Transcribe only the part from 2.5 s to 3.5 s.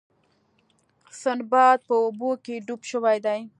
ډوب شوی دی.